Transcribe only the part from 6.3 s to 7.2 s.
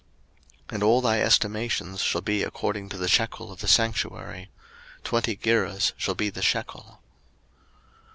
the shekel.